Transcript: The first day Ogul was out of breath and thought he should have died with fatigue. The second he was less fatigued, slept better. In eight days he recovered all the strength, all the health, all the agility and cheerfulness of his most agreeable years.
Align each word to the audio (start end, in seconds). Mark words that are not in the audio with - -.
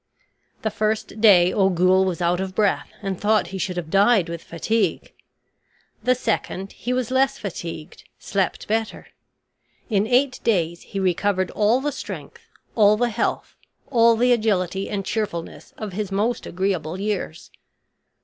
The 0.63 0.71
first 0.71 1.21
day 1.21 1.53
Ogul 1.53 2.05
was 2.05 2.23
out 2.23 2.39
of 2.39 2.55
breath 2.55 2.89
and 3.03 3.21
thought 3.21 3.49
he 3.53 3.59
should 3.59 3.77
have 3.77 3.91
died 3.91 4.29
with 4.29 4.43
fatigue. 4.43 5.13
The 6.01 6.15
second 6.15 6.71
he 6.71 6.91
was 6.91 7.11
less 7.11 7.37
fatigued, 7.37 8.05
slept 8.17 8.67
better. 8.67 9.09
In 9.91 10.07
eight 10.07 10.39
days 10.43 10.81
he 10.81 10.99
recovered 10.99 11.51
all 11.51 11.81
the 11.81 11.91
strength, 11.91 12.49
all 12.75 12.97
the 12.97 13.09
health, 13.11 13.55
all 13.91 14.15
the 14.15 14.31
agility 14.33 14.89
and 14.89 15.05
cheerfulness 15.05 15.71
of 15.77 15.93
his 15.93 16.11
most 16.11 16.47
agreeable 16.47 16.99
years. 16.99 17.51